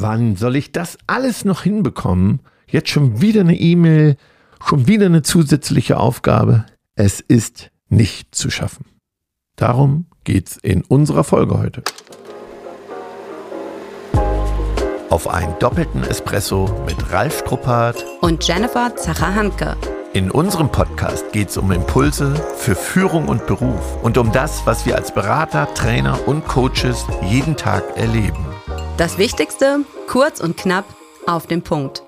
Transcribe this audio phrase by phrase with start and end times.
[0.00, 2.38] Wann soll ich das alles noch hinbekommen?
[2.68, 4.16] Jetzt schon wieder eine E-Mail,
[4.64, 6.66] schon wieder eine zusätzliche Aufgabe.
[6.94, 8.84] Es ist nicht zu schaffen.
[9.56, 11.82] Darum geht's in unserer Folge heute.
[15.10, 19.76] Auf einen doppelten Espresso mit Ralf Struppert und Jennifer Zacher-Hanke.
[20.12, 24.86] In unserem Podcast geht es um Impulse für Führung und Beruf und um das, was
[24.86, 28.57] wir als Berater, Trainer und Coaches jeden Tag erleben.
[28.98, 30.84] Das Wichtigste, kurz und knapp,
[31.24, 32.02] auf den Punkt.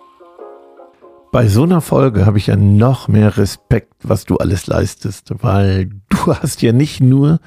[1.30, 5.90] Bei so einer Folge habe ich ja noch mehr Respekt, was du alles leistest, weil
[6.08, 7.38] du hast ja nicht nur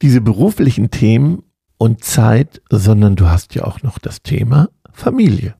[0.00, 1.42] diese beruflichen Themen
[1.76, 5.56] und Zeit, sondern du hast ja auch noch das Thema Familie.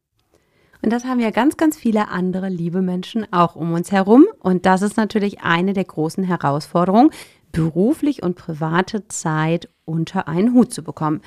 [0.80, 4.28] Und das haben ja ganz, ganz viele andere liebe Menschen auch um uns herum.
[4.38, 7.10] Und das ist natürlich eine der großen Herausforderungen,
[7.52, 11.20] beruflich und private Zeit unter einen Hut zu bekommen.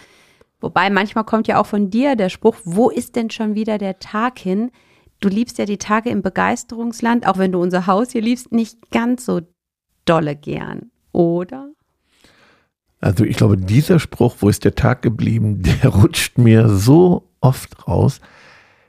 [0.64, 4.00] Wobei manchmal kommt ja auch von dir der Spruch, wo ist denn schon wieder der
[4.00, 4.72] Tag hin?
[5.20, 8.90] Du liebst ja die Tage im Begeisterungsland, auch wenn du unser Haus hier liebst, nicht
[8.90, 9.42] ganz so
[10.06, 11.68] dolle gern, oder?
[13.02, 17.86] Also ich glaube, dieser Spruch, wo ist der Tag geblieben, der rutscht mir so oft
[17.86, 18.22] raus.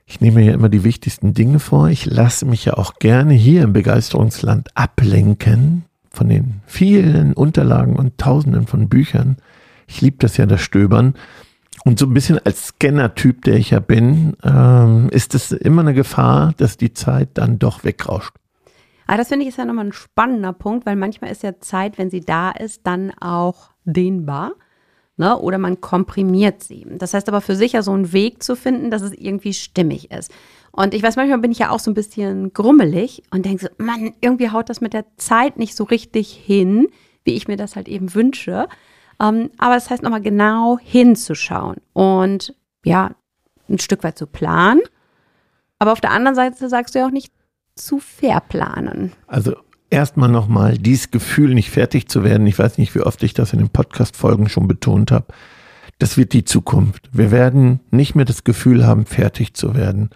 [0.06, 1.88] Ich nehme mir ja immer die wichtigsten Dinge vor.
[1.88, 8.16] Ich lasse mich ja auch gerne hier im Begeisterungsland ablenken von den vielen Unterlagen und
[8.16, 9.38] Tausenden von Büchern.
[9.88, 11.14] Ich liebe das ja, das Stöbern.
[11.84, 15.92] Und so ein bisschen als Scanner-Typ, der ich ja bin, ähm, ist es immer eine
[15.92, 18.34] Gefahr, dass die Zeit dann doch wegrauscht.
[19.06, 21.60] Aber ah, das finde ich ist ja nochmal ein spannender Punkt, weil manchmal ist ja
[21.60, 24.52] Zeit, wenn sie da ist, dann auch dehnbar.
[25.18, 25.38] Ne?
[25.38, 26.86] Oder man komprimiert sie.
[26.88, 30.10] Das heißt aber für sich ja so einen Weg zu finden, dass es irgendwie stimmig
[30.10, 30.32] ist.
[30.72, 33.84] Und ich weiß, manchmal bin ich ja auch so ein bisschen grummelig und denke so,
[33.84, 36.88] Mann, irgendwie haut das mit der Zeit nicht so richtig hin,
[37.24, 38.68] wie ich mir das halt eben wünsche.
[39.24, 43.12] Ähm, aber das heißt nochmal genau hinzuschauen und ja,
[43.68, 44.80] ein Stück weit zu planen.
[45.78, 47.32] Aber auf der anderen Seite sagst du ja auch nicht
[47.76, 49.12] zu verplanen.
[49.26, 49.56] Also
[49.90, 52.46] erstmal nochmal dieses Gefühl, nicht fertig zu werden.
[52.46, 55.26] Ich weiß nicht, wie oft ich das in den Podcast-Folgen schon betont habe.
[55.98, 57.08] Das wird die Zukunft.
[57.12, 60.10] Wir werden nicht mehr das Gefühl haben, fertig zu werden.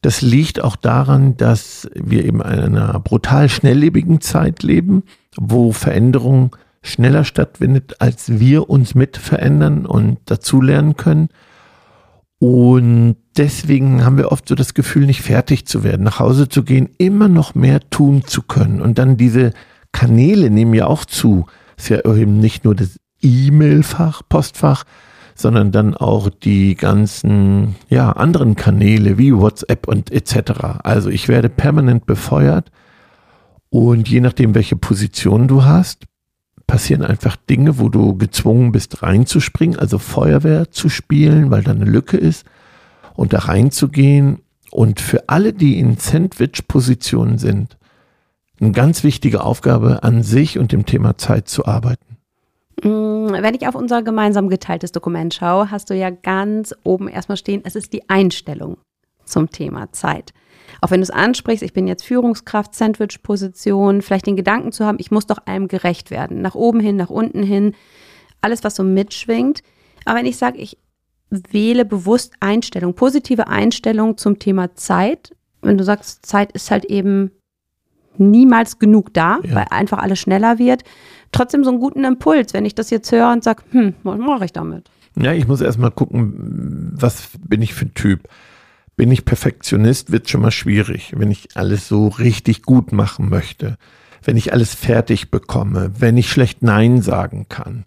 [0.00, 5.04] Das liegt auch daran, dass wir eben in einer brutal schnelllebigen Zeit leben,
[5.36, 11.28] wo Veränderung schneller stattfindet, als wir uns mit verändern und dazulernen können.
[12.38, 16.64] Und deswegen haben wir oft so das Gefühl, nicht fertig zu werden, nach Hause zu
[16.64, 18.80] gehen, immer noch mehr tun zu können.
[18.80, 19.52] Und dann diese
[19.92, 21.46] Kanäle nehmen ja auch zu.
[21.76, 24.84] Ist ja eben nicht nur das E-Mail-Fach, Postfach,
[25.34, 30.80] sondern dann auch die ganzen, ja, anderen Kanäle wie WhatsApp und etc.
[30.82, 32.70] Also ich werde permanent befeuert
[33.70, 36.04] und je nachdem, welche Position du hast,
[36.72, 41.84] passieren einfach Dinge, wo du gezwungen bist reinzuspringen, also Feuerwehr zu spielen, weil da eine
[41.84, 42.46] Lücke ist
[43.12, 44.40] und da reinzugehen.
[44.70, 47.76] Und für alle, die in Sandwich-Positionen sind,
[48.58, 52.16] eine ganz wichtige Aufgabe an sich und dem Thema Zeit zu arbeiten.
[52.82, 57.36] Mm, wenn ich auf unser gemeinsam geteiltes Dokument schaue, hast du ja ganz oben erstmal
[57.36, 58.78] stehen, es ist die Einstellung
[59.24, 60.32] zum Thema Zeit
[60.82, 64.98] auch wenn du es ansprichst, ich bin jetzt Führungskraft, Sandwich-Position, vielleicht den Gedanken zu haben,
[65.00, 66.42] ich muss doch allem gerecht werden.
[66.42, 67.74] Nach oben hin, nach unten hin,
[68.40, 69.62] alles, was so mitschwingt.
[70.04, 70.76] Aber wenn ich sage, ich
[71.30, 77.30] wähle bewusst Einstellung, positive Einstellung zum Thema Zeit, wenn du sagst, Zeit ist halt eben
[78.18, 79.54] niemals genug da, ja.
[79.54, 80.82] weil einfach alles schneller wird,
[81.30, 84.44] trotzdem so einen guten Impuls, wenn ich das jetzt höre und sage, hm, was mache
[84.44, 84.90] ich damit?
[85.14, 88.28] Ja, ich muss erstmal gucken, was bin ich für ein Typ.
[88.96, 93.78] Bin ich Perfektionist, wird schon mal schwierig, wenn ich alles so richtig gut machen möchte,
[94.22, 97.84] wenn ich alles fertig bekomme, wenn ich schlecht Nein sagen kann,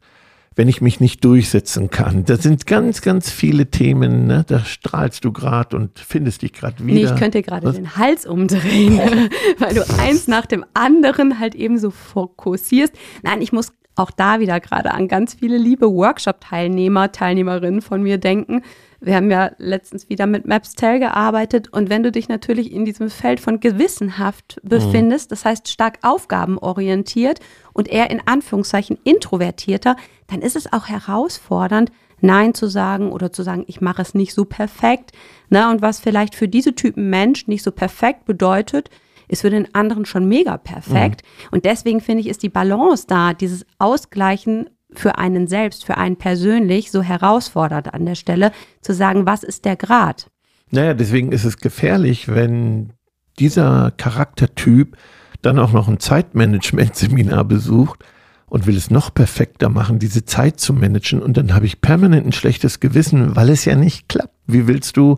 [0.56, 2.26] wenn ich mich nicht durchsetzen kann.
[2.26, 4.46] Das sind ganz, ganz viele Themen, ne?
[4.48, 6.96] da strahlst du gerade und findest dich gerade wieder.
[6.96, 9.30] Nee, ich könnte gerade den Hals umdrehen,
[9.60, 12.94] weil du eins nach dem anderen halt eben so fokussierst.
[13.22, 18.18] Nein, ich muss auch da wieder gerade an ganz viele liebe Workshop-Teilnehmer, Teilnehmerinnen von mir
[18.18, 18.62] denken,
[19.06, 23.10] wir haben ja letztens wieder mit Mapstel gearbeitet und wenn du dich natürlich in diesem
[23.10, 25.34] Feld von gewissenhaft befindest, mhm.
[25.34, 27.40] das heißt stark aufgabenorientiert
[27.74, 29.96] und eher in Anführungszeichen introvertierter,
[30.28, 31.92] dann ist es auch herausfordernd,
[32.22, 35.12] Nein zu sagen oder zu sagen, ich mache es nicht so perfekt.
[35.50, 35.70] Ne?
[35.70, 38.90] Und was vielleicht für diese Typen Mensch nicht so perfekt bedeutet,
[39.28, 41.22] ist für den anderen schon mega perfekt.
[41.24, 41.48] Mhm.
[41.52, 44.70] Und deswegen finde ich, ist die Balance da, dieses Ausgleichen
[45.00, 48.52] für einen selbst, für einen persönlich so herausfordert an der Stelle,
[48.82, 50.28] zu sagen, was ist der Grad?
[50.72, 52.94] Naja, deswegen ist es gefährlich, wenn
[53.40, 54.98] dieser Charaktertyp
[55.42, 58.04] dann auch noch ein Zeitmanagement-Seminar besucht
[58.48, 61.22] und will es noch perfekter machen, diese Zeit zu managen.
[61.22, 64.34] Und dann habe ich permanent ein schlechtes Gewissen, weil es ja nicht klappt.
[64.48, 65.18] Wie willst du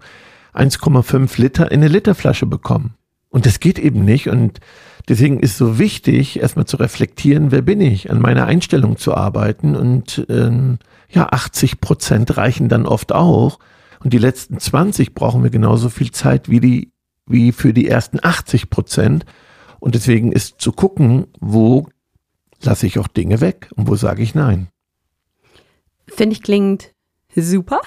[0.53, 2.95] 1,5 Liter in eine Literflasche bekommen?
[3.29, 4.27] Und das geht eben nicht.
[4.29, 4.59] Und
[5.07, 9.75] deswegen ist so wichtig, erstmal zu reflektieren, wer bin ich, an meiner Einstellung zu arbeiten.
[9.75, 13.59] Und ähm, ja, 80 Prozent reichen dann oft auch.
[14.03, 16.91] Und die letzten 20 brauchen wir genauso viel Zeit wie die,
[17.25, 19.25] wie für die ersten 80 Prozent.
[19.79, 21.87] Und deswegen ist zu gucken, wo
[22.61, 24.69] lasse ich auch Dinge weg und wo sage ich nein.
[26.07, 26.93] Finde ich klingt
[27.35, 27.81] super.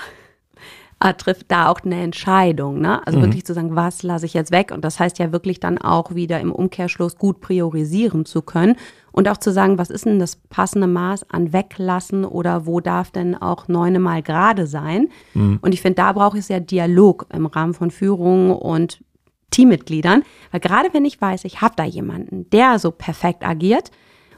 [1.02, 3.04] Er trifft da auch eine Entscheidung, ne?
[3.06, 3.24] Also mhm.
[3.24, 4.70] wirklich zu sagen, was lasse ich jetzt weg?
[4.70, 8.76] Und das heißt ja wirklich dann auch wieder im Umkehrschluss gut priorisieren zu können
[9.10, 13.10] und auch zu sagen, was ist denn das passende Maß an weglassen oder wo darf
[13.10, 15.08] denn auch neune Mal gerade sein?
[15.32, 15.58] Mhm.
[15.62, 19.02] Und ich finde, da brauche ich ja Dialog im Rahmen von Führung und
[19.50, 23.90] Teammitgliedern, weil gerade wenn ich weiß, ich habe da jemanden, der so perfekt agiert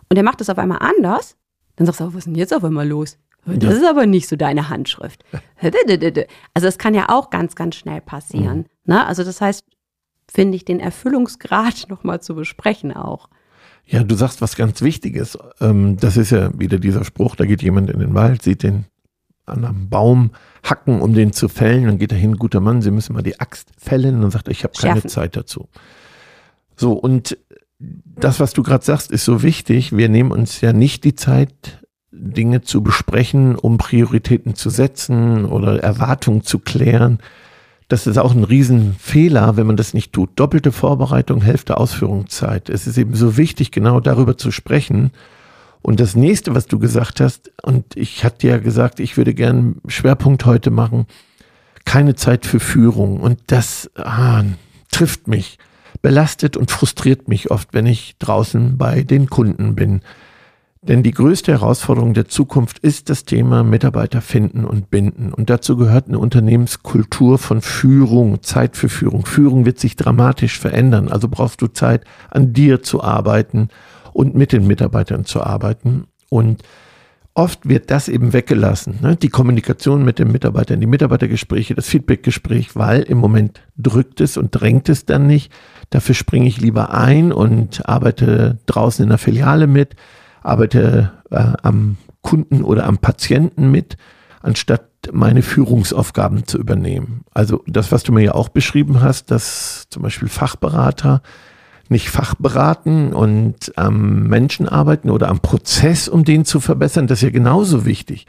[0.09, 1.37] und der macht es auf einmal anders,
[1.77, 3.19] dann sagst du, was ist denn jetzt auf einmal los?
[3.45, 5.25] Das ist aber nicht so deine Handschrift.
[6.55, 8.59] Also das kann ja auch ganz, ganz schnell passieren.
[8.59, 8.65] Mhm.
[8.95, 9.07] Ne?
[9.07, 9.65] Also das heißt,
[10.33, 13.29] finde ich den Erfüllungsgrad nochmal zu besprechen auch.
[13.85, 15.39] Ja, du sagst was ganz Wichtiges.
[15.61, 18.87] Ähm, das ist ja wieder dieser Spruch, da geht jemand in den Wald, sieht den
[19.45, 20.31] an einem Baum
[20.63, 21.87] hacken, um den zu fällen.
[21.87, 24.23] Dann geht er hin, guter Mann, Sie müssen mal die Axt fällen.
[24.23, 25.69] Und sagt, ich habe keine Zeit dazu.
[26.77, 27.37] So, und
[27.79, 29.97] das, was du gerade sagst, ist so wichtig.
[29.97, 31.82] Wir nehmen uns ja nicht die Zeit,
[32.13, 37.19] Dinge zu besprechen, um Prioritäten zu setzen oder Erwartungen zu klären.
[37.89, 40.31] Das ist auch ein Riesenfehler, wenn man das nicht tut.
[40.37, 42.69] Doppelte Vorbereitung, Hälfte Ausführungszeit.
[42.69, 45.11] Es ist eben so wichtig, genau darüber zu sprechen.
[45.81, 49.77] Und das nächste, was du gesagt hast, und ich hatte ja gesagt, ich würde gern
[49.89, 51.07] Schwerpunkt heute machen,
[51.85, 53.21] keine Zeit für Führung.
[53.21, 54.45] Und das ah,
[54.91, 55.59] trifft mich,
[56.03, 60.03] belastet und frustriert mich oft, wenn ich draußen bei den Kunden bin.
[60.85, 65.33] Denn die größte Herausforderung der Zukunft ist das Thema Mitarbeiter finden und binden.
[65.33, 69.25] Und dazu gehört eine Unternehmenskultur von Führung, Zeit für Führung.
[69.25, 71.09] Führung wird sich dramatisch verändern.
[71.09, 73.69] Also brauchst du Zeit, an dir zu arbeiten
[74.13, 76.09] und mit den Mitarbeitern zu arbeiten.
[76.29, 76.65] Und
[77.35, 78.99] oft wird das eben weggelassen.
[79.03, 79.15] Ne?
[79.15, 84.51] Die Kommunikation mit den Mitarbeitern, die Mitarbeitergespräche, das Feedbackgespräch, weil im Moment drückt es und
[84.51, 85.53] drängt es dann nicht.
[85.91, 89.95] Dafür springe ich lieber ein und arbeite draußen in der Filiale mit
[90.43, 93.97] arbeite äh, am Kunden oder am Patienten mit,
[94.43, 97.25] anstatt meine Führungsaufgaben zu übernehmen.
[97.35, 101.23] Also das, was du mir ja auch beschrieben hast, dass zum Beispiel Fachberater
[101.89, 107.25] nicht fachberaten und am Menschen arbeiten oder am Prozess, um den zu verbessern, das ist
[107.25, 108.27] ja genauso wichtig.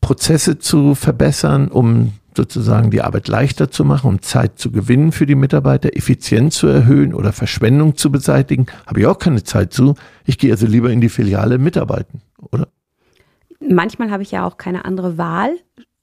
[0.00, 5.26] Prozesse zu verbessern, um sozusagen die Arbeit leichter zu machen, um Zeit zu gewinnen für
[5.26, 9.94] die Mitarbeiter, Effizienz zu erhöhen oder Verschwendung zu beseitigen, habe ich auch keine Zeit zu.
[10.24, 12.22] Ich gehe also lieber in die Filiale mitarbeiten,
[12.52, 12.68] oder?
[13.60, 15.50] Manchmal habe ich ja auch keine andere Wahl.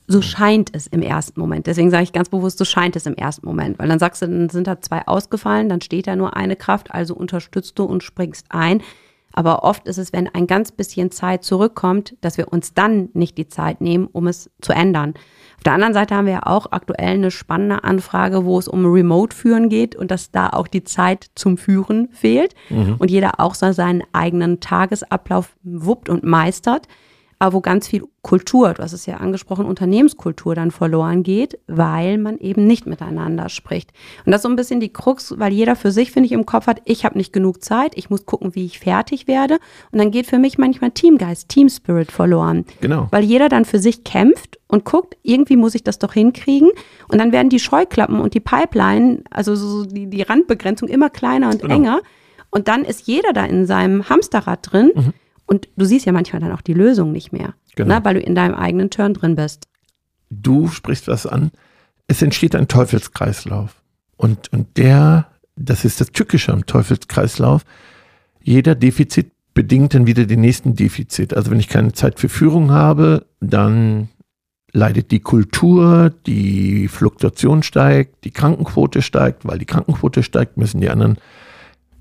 [0.09, 1.67] So scheint es im ersten Moment.
[1.67, 3.77] Deswegen sage ich ganz bewusst, so scheint es im ersten Moment.
[3.77, 6.91] Weil dann sagst du, dann sind da zwei ausgefallen, dann steht da nur eine Kraft,
[6.91, 8.81] also unterstützt du und springst ein.
[9.33, 13.37] Aber oft ist es, wenn ein ganz bisschen Zeit zurückkommt, dass wir uns dann nicht
[13.37, 15.13] die Zeit nehmen, um es zu ändern.
[15.67, 18.85] Auf der anderen Seite haben wir ja auch aktuell eine spannende Anfrage, wo es um
[18.85, 22.95] Remote-Führen geht und dass da auch die Zeit zum Führen fehlt mhm.
[22.99, 26.87] und jeder auch so seinen eigenen Tagesablauf wuppt und meistert
[27.39, 32.17] aber wo ganz viel Kultur, du hast es ja angesprochen, Unternehmenskultur dann verloren geht, weil
[32.17, 33.91] man eben nicht miteinander spricht.
[34.25, 36.45] Und das ist so ein bisschen die Krux, weil jeder für sich, finde ich, im
[36.45, 39.59] Kopf hat, ich habe nicht genug Zeit, ich muss gucken, wie ich fertig werde.
[39.91, 42.65] Und dann geht für mich manchmal Teamgeist, Teamspirit verloren.
[42.81, 43.07] Genau.
[43.11, 46.71] Weil jeder dann für sich kämpft und guckt, irgendwie muss ich das doch hinkriegen.
[47.07, 51.49] Und dann werden die Scheuklappen und die Pipeline, also so die, die Randbegrenzung immer kleiner
[51.49, 51.75] und genau.
[51.75, 52.01] enger.
[52.49, 54.91] Und dann ist jeder da in seinem Hamsterrad drin.
[54.95, 55.13] Mhm
[55.47, 57.95] und du siehst ja manchmal dann auch die Lösung nicht mehr, genau.
[57.95, 59.67] ne, weil du in deinem eigenen Turn drin bist.
[60.29, 61.51] Du sprichst was an.
[62.07, 63.81] Es entsteht ein Teufelskreislauf.
[64.17, 67.63] Und, und der, das ist das Tückische am Teufelskreislauf.
[68.41, 71.33] Jeder Defizit bedingt dann wieder den nächsten Defizit.
[71.33, 74.09] Also wenn ich keine Zeit für Führung habe, dann
[74.73, 80.89] leidet die Kultur, die Fluktuation steigt, die Krankenquote steigt, weil die Krankenquote steigt, müssen die
[80.89, 81.17] anderen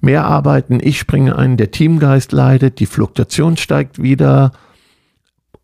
[0.06, 4.52] mehr arbeiten, ich springe ein, der Teamgeist leidet, die Fluktuation steigt wieder.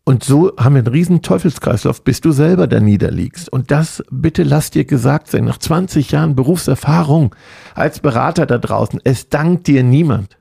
[0.03, 3.49] Und so haben wir einen riesen Teufelskreislauf, bis du selber da niederliegst.
[3.49, 7.33] Und das bitte lass dir gesagt sein, nach 20 Jahren Berufserfahrung
[7.73, 10.37] als Berater da draußen, es dankt dir niemand.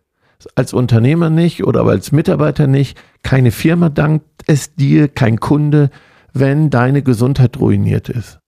[0.57, 3.01] Als Unternehmer nicht oder als Mitarbeiter nicht.
[3.23, 5.91] Keine Firma dankt es dir, kein Kunde,
[6.33, 8.41] wenn deine Gesundheit ruiniert ist.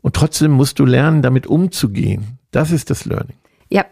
[0.00, 2.38] Und trotzdem musst du lernen, damit umzugehen.
[2.50, 3.36] Das ist das Learning.
[3.68, 3.84] Ja,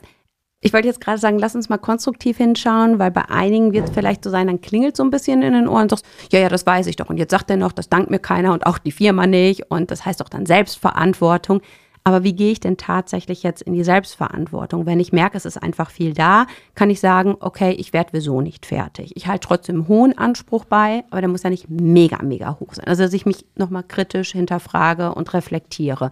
[0.64, 3.94] ich wollte jetzt gerade sagen, lass uns mal konstruktiv hinschauen, weil bei einigen wird es
[3.94, 6.49] vielleicht so sein, dann klingelt so ein bisschen in den Ohren und sagst, ja, ja,
[6.49, 7.11] das weiß ich doch.
[7.11, 9.71] Und jetzt sagt er noch, das dankt mir keiner und auch die Firma nicht.
[9.71, 11.61] Und das heißt doch dann Selbstverantwortung.
[12.02, 14.87] Aber wie gehe ich denn tatsächlich jetzt in die Selbstverantwortung?
[14.87, 18.40] Wenn ich merke, es ist einfach viel da, kann ich sagen, okay, ich werde wieso
[18.40, 19.12] nicht fertig.
[19.16, 22.87] Ich halte trotzdem hohen Anspruch bei, aber der muss ja nicht mega, mega hoch sein.
[22.87, 26.11] Also, dass ich mich nochmal kritisch hinterfrage und reflektiere.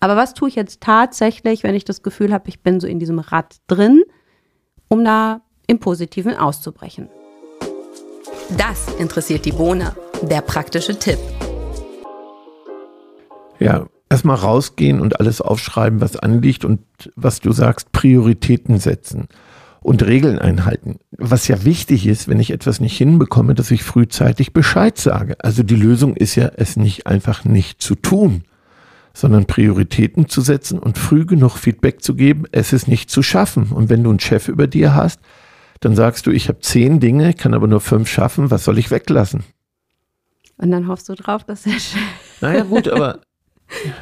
[0.00, 3.00] Aber was tue ich jetzt tatsächlich, wenn ich das Gefühl habe, ich bin so in
[3.00, 4.04] diesem Rad drin,
[4.86, 7.08] um da im Positiven auszubrechen?
[8.56, 11.18] Das interessiert die Bohne, der praktische Tipp.
[13.58, 16.80] Ja, erstmal rausgehen und alles aufschreiben, was anliegt und
[17.16, 19.26] was du sagst, Prioritäten setzen
[19.80, 21.00] und Regeln einhalten.
[21.10, 25.36] Was ja wichtig ist, wenn ich etwas nicht hinbekomme, dass ich frühzeitig Bescheid sage.
[25.40, 28.44] Also die Lösung ist ja, es nicht einfach nicht zu tun
[29.18, 33.72] sondern Prioritäten zu setzen und früh genug Feedback zu geben, es ist nicht zu schaffen.
[33.72, 35.20] Und wenn du einen Chef über dir hast,
[35.80, 38.92] dann sagst du, ich habe zehn Dinge, kann aber nur fünf schaffen, was soll ich
[38.92, 39.42] weglassen?
[40.56, 41.98] Und dann hoffst du drauf, dass der Chef.
[42.40, 43.18] Naja, gut, aber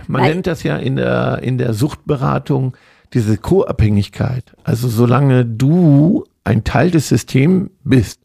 [0.07, 0.33] man Nein.
[0.33, 2.77] nennt das ja in der, in der Suchtberatung
[3.15, 4.55] diese Co-Abhängigkeit.
[4.65, 8.21] Also solange du ein Teil des Systems bist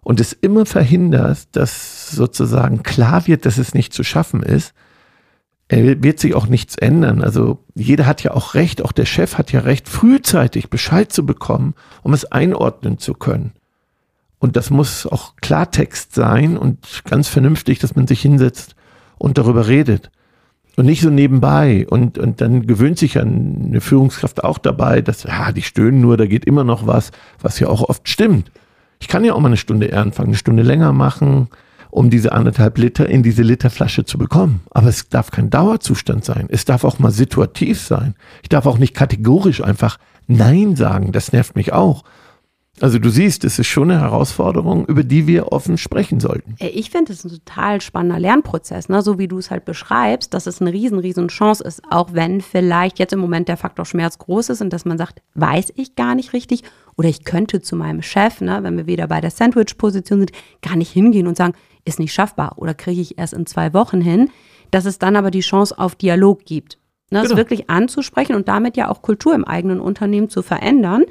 [0.00, 4.72] und es immer verhinderst, dass sozusagen klar wird, dass es nicht zu schaffen ist,
[5.72, 7.22] wird sich auch nichts ändern.
[7.22, 11.24] Also jeder hat ja auch recht, auch der Chef hat ja recht, frühzeitig Bescheid zu
[11.24, 13.52] bekommen, um es einordnen zu können.
[14.38, 18.74] Und das muss auch Klartext sein und ganz vernünftig, dass man sich hinsetzt
[19.18, 20.10] und darüber redet.
[20.76, 21.86] Und nicht so nebenbei.
[21.88, 26.16] Und, und dann gewöhnt sich ja eine Führungskraft auch dabei, dass, ja, die stöhnen nur,
[26.16, 28.50] da geht immer noch was, was ja auch oft stimmt.
[28.98, 31.48] Ich kann ja auch mal eine Stunde eher anfangen, eine Stunde länger machen,
[31.92, 34.62] um diese anderthalb Liter in diese Literflasche zu bekommen.
[34.70, 36.46] Aber es darf kein Dauerzustand sein.
[36.48, 38.14] Es darf auch mal situativ sein.
[38.42, 41.12] Ich darf auch nicht kategorisch einfach Nein sagen.
[41.12, 42.02] Das nervt mich auch.
[42.80, 46.56] Also du siehst, es ist schon eine Herausforderung, über die wir offen sprechen sollten.
[46.58, 49.02] Ich finde es ein total spannender Lernprozess, ne?
[49.02, 52.40] so wie du es halt beschreibst, dass es eine riesen, riesen Chance ist, auch wenn
[52.40, 55.94] vielleicht jetzt im Moment der Faktor Schmerz groß ist und dass man sagt, weiß ich
[55.94, 56.62] gar nicht richtig
[56.96, 60.32] oder ich könnte zu meinem Chef, ne, wenn wir wieder bei der Sandwich-Position sind,
[60.62, 61.52] gar nicht hingehen und sagen,
[61.84, 64.30] ist nicht schaffbar oder kriege ich erst in zwei Wochen hin,
[64.70, 66.78] dass es dann aber die Chance auf Dialog gibt.
[67.10, 67.32] Ne, genau.
[67.32, 71.04] Es wirklich anzusprechen und damit ja auch Kultur im eigenen Unternehmen zu verändern,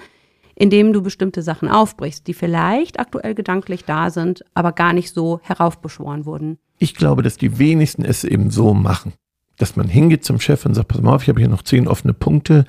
[0.56, 5.40] indem du bestimmte Sachen aufbrichst, die vielleicht aktuell gedanklich da sind, aber gar nicht so
[5.44, 6.58] heraufbeschworen wurden.
[6.80, 9.14] Ich glaube, dass die wenigsten es eben so machen,
[9.58, 11.88] dass man hingeht zum Chef und sagt, pass mal auf, ich habe hier noch zehn
[11.88, 12.66] offene Punkte.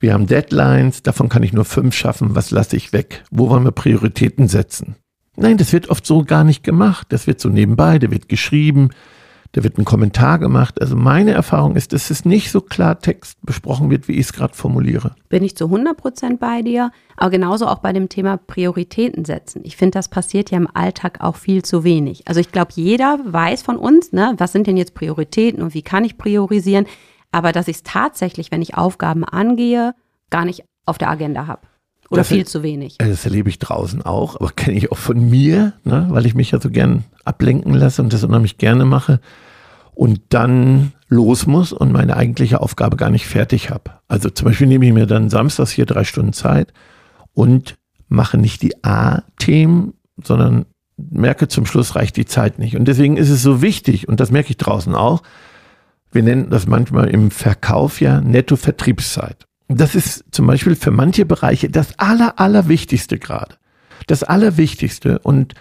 [0.00, 2.34] Wir haben Deadlines, davon kann ich nur fünf schaffen.
[2.34, 3.24] Was lasse ich weg?
[3.30, 4.96] Wo wollen wir Prioritäten setzen?
[5.40, 7.06] Nein, das wird oft so gar nicht gemacht.
[7.10, 8.90] Das wird so nebenbei, da wird geschrieben,
[9.52, 10.80] da wird ein Kommentar gemacht.
[10.80, 14.32] Also meine Erfahrung ist, dass es nicht so klar Text besprochen wird, wie ich es
[14.32, 15.14] gerade formuliere.
[15.28, 19.60] Bin ich zu 100 Prozent bei dir, aber genauso auch bei dem Thema Prioritäten setzen.
[19.64, 22.26] Ich finde, das passiert ja im Alltag auch viel zu wenig.
[22.26, 25.82] Also ich glaube, jeder weiß von uns, ne, was sind denn jetzt Prioritäten und wie
[25.82, 26.86] kann ich priorisieren,
[27.30, 29.94] aber dass ich es tatsächlich, wenn ich Aufgaben angehe,
[30.30, 31.67] gar nicht auf der Agenda habe.
[32.10, 32.96] Oder das viel zu wenig.
[32.98, 36.52] Das erlebe ich draußen auch, aber kenne ich auch von mir, ne, weil ich mich
[36.52, 39.20] ja so gern ablenken lasse und das unheimlich gerne mache
[39.98, 43.90] und dann los muss und meine eigentliche Aufgabe gar nicht fertig habe.
[44.06, 46.72] Also zum Beispiel nehme ich mir dann samstags hier drei Stunden Zeit
[47.34, 47.76] und
[48.08, 52.76] mache nicht die A-Themen, sondern merke zum Schluss reicht die Zeit nicht.
[52.76, 55.22] Und deswegen ist es so wichtig, und das merke ich draußen auch,
[56.12, 59.47] wir nennen das manchmal im Verkauf ja Netto-Vertriebszeit.
[59.68, 63.56] Das ist zum Beispiel für manche Bereiche das aller, allerwichtigste gerade.
[64.06, 65.54] Das Allerwichtigste und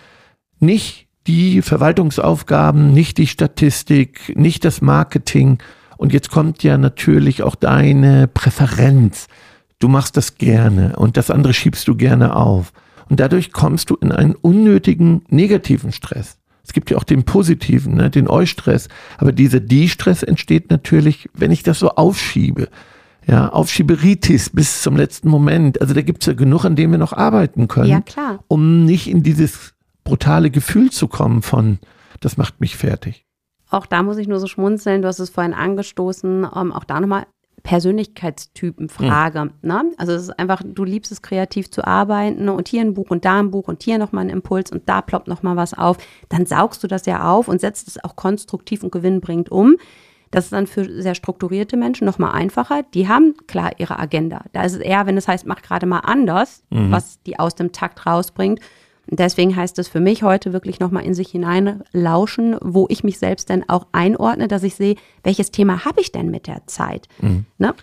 [0.60, 5.58] nicht die Verwaltungsaufgaben, nicht die Statistik, nicht das Marketing.
[5.98, 9.28] Und jetzt kommt ja natürlich auch deine Präferenz.
[9.80, 12.72] Du machst das gerne und das andere schiebst du gerne auf.
[13.10, 16.38] Und dadurch kommst du in einen unnötigen negativen Stress.
[16.64, 18.88] Es gibt ja auch den positiven, ne, den Eustress.
[19.18, 22.70] Aber dieser Die-Stress entsteht natürlich, wenn ich das so aufschiebe
[23.28, 25.82] ja, auf Schieberitis bis zum letzten Moment.
[25.82, 27.90] Also da gibt es ja genug, an dem wir noch arbeiten können.
[27.90, 28.40] Ja, klar.
[28.48, 31.80] Um nicht in dieses brutale Gefühl zu kommen von,
[32.22, 33.26] das macht mich fertig.
[33.70, 37.02] Auch da muss ich nur so schmunzeln, du hast es vorhin angestoßen, ähm, auch da
[37.02, 37.26] nochmal
[37.64, 39.42] Persönlichkeitstypenfrage.
[39.42, 39.52] Hm.
[39.62, 39.92] Ne?
[39.98, 43.26] Also es ist einfach, du liebst es kreativ zu arbeiten und hier ein Buch und
[43.26, 45.98] da ein Buch und hier nochmal ein Impuls und da ploppt nochmal was auf.
[46.30, 49.76] Dann saugst du das ja auf und setzt es auch konstruktiv und gewinnbringend um.
[50.32, 52.84] Das ist dann für sehr strukturierte Menschen nochmal einfacher.
[52.94, 54.44] Die haben klar ihre Agenda.
[54.54, 56.92] Da ist es eher, wenn es heißt, mach gerade mal anders, mhm.
[56.92, 58.60] was die aus dem Takt rausbringt.
[59.10, 63.20] Und deswegen heißt es für mich heute wirklich nochmal in sich hineinlauschen, wo ich mich
[63.20, 67.08] selbst denn auch einordne, dass ich sehe, welches Thema habe ich denn mit der Zeit.
[67.22, 67.46] Mhm.
[67.58, 67.74] Ne?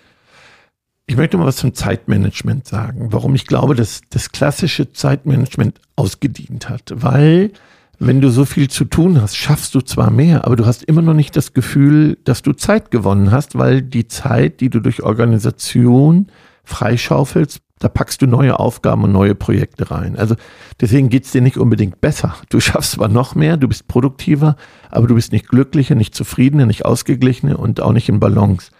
[1.07, 6.69] Ich möchte mal was zum Zeitmanagement sagen, warum ich glaube, dass das klassische Zeitmanagement ausgedient
[6.69, 6.93] hat.
[6.95, 7.53] Weil,
[7.99, 11.03] wenn du so viel zu tun hast, schaffst du zwar mehr, aber du hast immer
[11.03, 15.03] noch nicht das Gefühl, dass du Zeit gewonnen hast, weil die Zeit, die du durch
[15.03, 16.29] Organisation
[16.65, 20.17] freischaufelst, da packst du neue Aufgaben und neue Projekte rein.
[20.17, 20.37] Also
[20.81, 22.35] deswegen geht's dir nicht unbedingt besser.
[22.49, 24.57] Du schaffst zwar noch mehr, du bist produktiver,
[24.91, 28.71] aber du bist nicht glücklicher, nicht zufriedener, nicht ausgeglichener und auch nicht in Balance.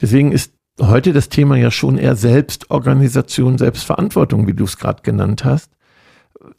[0.00, 5.44] Deswegen ist heute das Thema ja schon eher Selbstorganisation, Selbstverantwortung, wie du es gerade genannt
[5.44, 5.72] hast.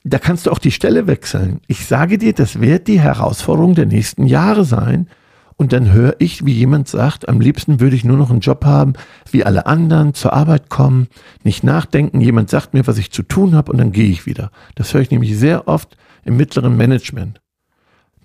[0.03, 1.61] Da kannst du auch die Stelle wechseln.
[1.67, 5.07] Ich sage dir, das wird die Herausforderung der nächsten Jahre sein.
[5.55, 8.63] Und dann höre ich, wie jemand sagt, am liebsten würde ich nur noch einen Job
[8.63, 8.93] haben,
[9.29, 11.07] wie alle anderen, zur Arbeit kommen,
[11.43, 12.21] nicht nachdenken.
[12.21, 14.51] Jemand sagt mir, was ich zu tun habe und dann gehe ich wieder.
[14.75, 17.41] Das höre ich nämlich sehr oft im mittleren Management.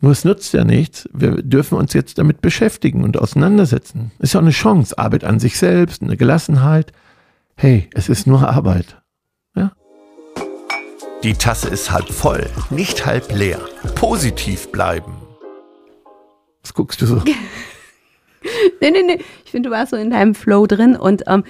[0.00, 1.08] Nur es nützt ja nichts.
[1.12, 4.12] Wir dürfen uns jetzt damit beschäftigen und auseinandersetzen.
[4.20, 4.96] Ist ja auch eine Chance.
[4.96, 6.92] Arbeit an sich selbst, eine Gelassenheit.
[7.56, 9.02] Hey, es ist nur Arbeit.
[11.24, 13.58] Die Tasse ist halb voll, nicht halb leer.
[13.94, 15.16] Positiv bleiben.
[16.60, 17.14] Was guckst du so?
[18.82, 19.18] nee, nee, nee.
[19.42, 21.44] Ich finde, du warst so in deinem Flow drin und ähm,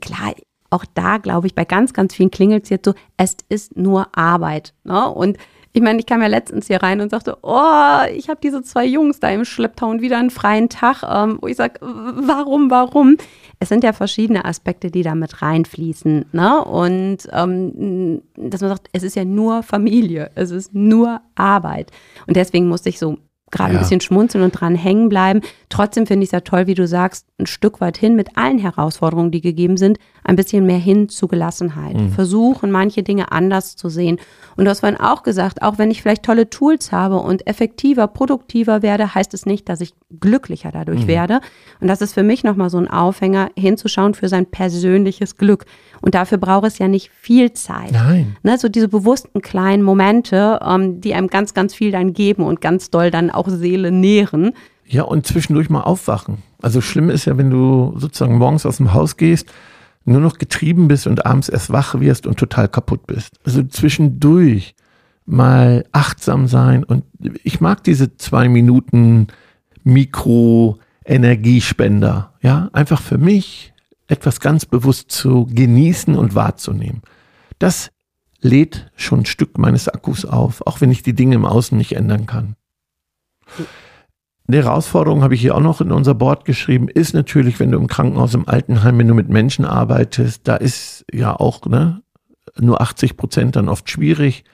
[0.00, 0.32] klar,
[0.70, 4.16] auch da glaube ich, bei ganz, ganz vielen klingelt es jetzt so, es ist nur
[4.16, 4.72] Arbeit.
[4.82, 5.06] Ne?
[5.10, 5.36] Und
[5.74, 8.84] ich meine, ich kam ja letztens hier rein und sagte, oh, ich habe diese zwei
[8.84, 13.16] Jungs da im Schlepptau und wieder einen freien Tag, ähm, wo ich sage, warum, warum?
[13.58, 16.26] Es sind ja verschiedene Aspekte, die da mit reinfließen.
[16.32, 16.64] Ne?
[16.64, 21.90] Und ähm, dass man sagt, es ist ja nur Familie, es ist nur Arbeit.
[22.26, 23.16] Und deswegen musste ich so
[23.50, 23.78] gerade ja.
[23.78, 25.40] ein bisschen schmunzeln und dran hängen bleiben.
[25.68, 28.58] Trotzdem finde ich es ja toll, wie du sagst, ein Stück weit hin mit allen
[28.58, 31.96] Herausforderungen, die gegeben sind, ein bisschen mehr hin zu Gelassenheit.
[31.96, 32.10] Mhm.
[32.10, 34.18] Versuchen, manche Dinge anders zu sehen.
[34.56, 38.06] Und du hast vorhin auch gesagt, auch wenn ich vielleicht tolle Tools habe und effektiver,
[38.06, 41.08] produktiver werde, heißt es nicht, dass ich glücklicher dadurch mhm.
[41.08, 41.40] werde.
[41.80, 45.64] Und das ist für mich nochmal so ein Aufhänger, hinzuschauen für sein persönliches Glück.
[46.00, 47.92] Und dafür braucht es ja nicht viel Zeit.
[47.92, 48.36] Nein.
[48.42, 52.60] Ne, so diese bewussten kleinen Momente, ähm, die einem ganz, ganz viel dann geben und
[52.60, 54.52] ganz doll dann auch Seele nähren.
[54.86, 56.38] Ja, und zwischendurch mal aufwachen.
[56.60, 59.48] Also schlimm ist ja, wenn du sozusagen morgens aus dem Haus gehst,
[60.04, 63.38] nur noch getrieben bist und abends erst wach wirst und total kaputt bist.
[63.44, 64.74] Also zwischendurch
[65.24, 67.04] mal achtsam sein und
[67.44, 69.28] ich mag diese zwei Minuten
[69.84, 72.32] Mikro-Energiespender.
[72.42, 73.72] Ja, einfach für mich
[74.08, 77.02] etwas ganz bewusst zu genießen und wahrzunehmen.
[77.58, 77.92] Das
[78.40, 81.94] lädt schon ein Stück meines Akkus auf, auch wenn ich die Dinge im Außen nicht
[81.94, 82.56] ändern kann.
[84.48, 87.78] Eine Herausforderung habe ich hier auch noch in unser Board geschrieben, ist natürlich, wenn du
[87.78, 92.02] im Krankenhaus, im Altenheim, wenn du mit Menschen arbeitest, da ist ja auch ne,
[92.58, 94.44] nur 80 Prozent dann oft schwierig.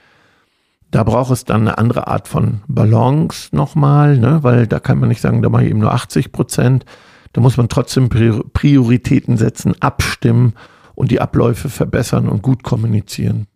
[0.91, 5.09] Da braucht es dann eine andere Art von Balance nochmal, ne, weil da kann man
[5.09, 6.85] nicht sagen, da mache ich eben nur 80 Prozent.
[7.33, 10.55] Da muss man trotzdem Prioritäten setzen, abstimmen
[10.95, 13.47] und die Abläufe verbessern und gut kommunizieren.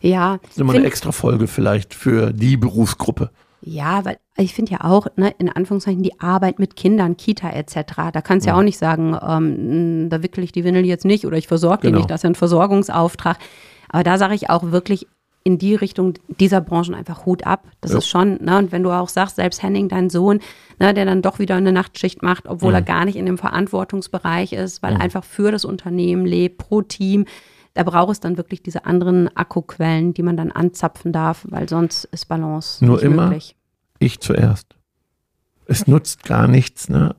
[0.00, 0.38] Ja.
[0.42, 3.30] Das ist immer eine extra Folge vielleicht für die Berufsgruppe.
[3.64, 8.10] Ja, weil ich finde ja auch, ne, in Anführungszeichen, die Arbeit mit Kindern, Kita etc.,
[8.12, 8.54] da kannst du ja.
[8.54, 11.82] ja auch nicht sagen, ähm, da wickle ich die Windel jetzt nicht oder ich versorge
[11.82, 11.92] genau.
[11.92, 13.38] die nicht, das ist ja ein Versorgungsauftrag.
[13.88, 15.06] Aber da sage ich auch wirklich,
[15.44, 17.64] in die Richtung dieser Branchen einfach Hut ab.
[17.80, 17.98] Das ja.
[17.98, 18.58] ist schon, ne?
[18.58, 20.40] Und wenn du auch sagst, selbst Henning, dein Sohn,
[20.78, 22.76] ne, der dann doch wieder eine Nachtschicht macht, obwohl mhm.
[22.76, 25.00] er gar nicht in dem Verantwortungsbereich ist, weil mhm.
[25.00, 27.26] einfach für das Unternehmen lebt, pro Team,
[27.74, 32.04] da braucht es dann wirklich diese anderen Akkuquellen, die man dann anzapfen darf, weil sonst
[32.04, 33.56] ist Balance Nur nicht immer möglich.
[33.98, 34.76] Ich zuerst.
[35.66, 37.14] Es nutzt gar nichts, ne?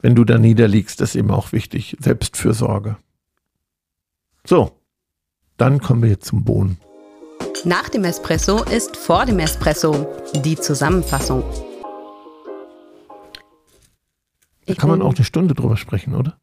[0.00, 1.96] Wenn du da niederliegst, ist eben auch wichtig.
[2.00, 2.96] Selbstfürsorge.
[4.44, 4.72] So,
[5.56, 6.78] dann kommen wir jetzt zum Bohnen.
[7.64, 10.06] Nach dem Espresso ist vor dem Espresso
[10.44, 11.42] die Zusammenfassung.
[14.66, 16.38] Da kann man auch eine Stunde drüber sprechen, oder?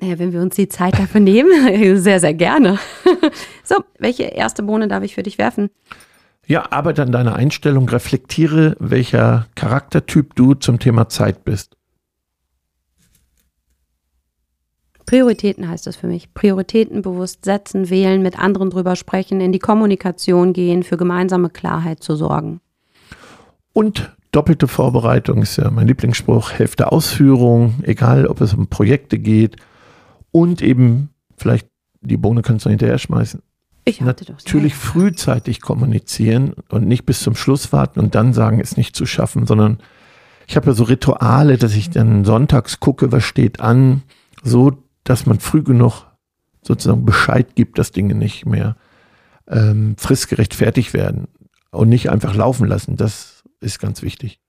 [0.00, 2.78] Naja, wenn wir uns die Zeit dafür nehmen, sehr, sehr gerne.
[3.64, 5.70] so, welche erste Bohne darf ich für dich werfen?
[6.46, 11.76] Ja, arbeite an deiner Einstellung, reflektiere, welcher Charaktertyp du zum Thema Zeit bist.
[15.04, 16.32] Prioritäten heißt das für mich.
[16.32, 22.02] Prioritäten bewusst setzen, wählen, mit anderen drüber sprechen, in die Kommunikation gehen, für gemeinsame Klarheit
[22.02, 22.60] zu sorgen.
[23.72, 29.56] Und doppelte Vorbereitung ist ja mein Lieblingsspruch, Hälfte Ausführung, egal ob es um Projekte geht
[30.30, 31.68] und eben vielleicht
[32.00, 33.42] die Bohne kannst du hinterher schmeißen.
[33.84, 38.60] Ich hatte doch Natürlich frühzeitig kommunizieren und nicht bis zum Schluss warten und dann sagen,
[38.60, 39.78] es nicht zu schaffen, sondern
[40.46, 44.02] ich habe ja so Rituale, dass ich dann sonntags gucke, was steht an,
[44.42, 46.04] so dass man früh genug
[46.62, 48.76] sozusagen Bescheid gibt, dass Dinge nicht mehr
[49.46, 51.28] ähm, fristgerecht fertig werden
[51.70, 52.96] und nicht einfach laufen lassen.
[52.96, 54.40] Das ist ganz wichtig.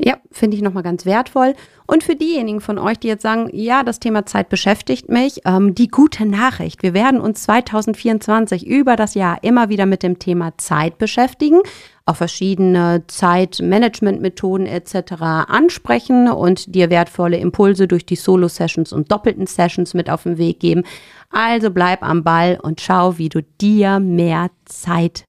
[0.00, 1.54] Ja, finde ich nochmal ganz wertvoll.
[1.88, 5.74] Und für diejenigen von euch, die jetzt sagen, ja, das Thema Zeit beschäftigt mich, ähm,
[5.74, 6.84] die gute Nachricht.
[6.84, 11.62] Wir werden uns 2024 über das Jahr immer wieder mit dem Thema Zeit beschäftigen,
[12.06, 15.20] auch verschiedene Zeitmanagement-Methoden etc.
[15.48, 20.60] ansprechen und dir wertvolle Impulse durch die Solo-Sessions und doppelten Sessions mit auf den Weg
[20.60, 20.84] geben.
[21.30, 25.24] Also bleib am Ball und schau, wie du dir mehr Zeit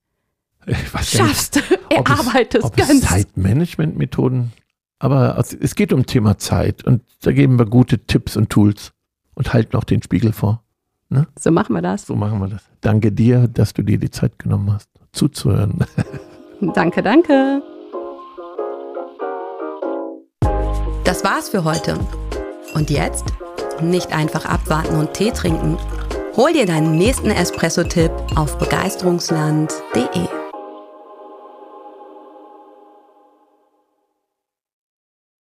[1.03, 2.65] schaffst, erarbeitest.
[2.65, 4.51] Ob es, ob es Zeitmanagement-Methoden
[4.99, 8.91] aber es geht um Thema Zeit und da geben wir gute Tipps und Tools
[9.33, 10.61] und halten auch den Spiegel vor.
[11.07, 11.25] Ne?
[11.39, 12.05] So machen wir das.
[12.05, 12.61] So machen wir das.
[12.81, 15.85] Danke dir, dass du dir die Zeit genommen hast, zuzuhören.
[16.61, 17.63] danke, danke.
[21.05, 21.97] Das war's für heute.
[22.75, 23.25] Und jetzt?
[23.81, 25.77] Nicht einfach abwarten und Tee trinken.
[26.35, 30.38] Hol dir deinen nächsten Espresso-Tipp auf begeisterungsland.de.